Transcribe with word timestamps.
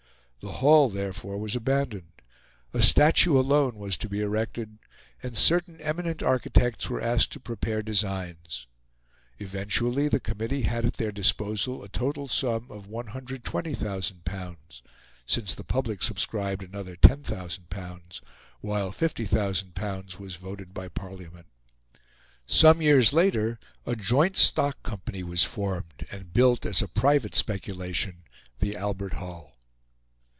The 0.43 0.53
Hall, 0.53 0.89
therefore, 0.89 1.37
was 1.37 1.55
abandoned; 1.55 2.19
a 2.73 2.81
statue 2.81 3.39
alone 3.39 3.75
was 3.75 3.95
to 3.97 4.09
be 4.09 4.21
erected; 4.21 4.79
and 5.21 5.37
certain 5.37 5.79
eminent 5.79 6.23
architects 6.23 6.89
were 6.89 6.99
asked 6.99 7.31
to 7.33 7.39
prepare 7.39 7.83
designs. 7.83 8.65
Eventually 9.37 10.07
the 10.07 10.19
committee 10.19 10.63
had 10.63 10.83
at 10.83 10.93
their 10.95 11.11
disposal 11.11 11.83
a 11.83 11.89
total 11.89 12.27
sum 12.27 12.71
of 12.71 12.87
L120,000, 12.87 14.81
since 15.27 15.53
the 15.53 15.63
public 15.63 16.01
subscribed 16.01 16.63
another 16.63 16.95
L10,000, 16.95 18.21
while 18.61 18.89
L50,000 18.91 20.17
was 20.17 20.37
voted 20.37 20.73
by 20.73 20.87
Parliament. 20.87 21.45
Some 22.47 22.81
years 22.81 23.13
later 23.13 23.59
a 23.85 23.95
joint 23.95 24.37
stock 24.37 24.81
company 24.81 25.21
was 25.21 25.43
formed 25.43 26.07
and 26.09 26.33
built, 26.33 26.65
as 26.65 26.81
a 26.81 26.87
private 26.87 27.35
speculation, 27.35 28.23
the 28.57 28.75
Albert 28.75 29.13
Hall. 29.13 29.49